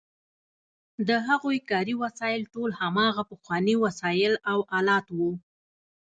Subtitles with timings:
[1.07, 5.31] د هغوی کاري وسایل ټول هماغه پخواني وسایل او آلات وو.